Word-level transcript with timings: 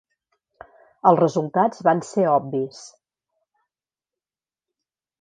Els 1.09 1.19
resultats 1.19 1.85
van 1.89 2.03
ser 2.13 2.25
obvis. 2.39 2.83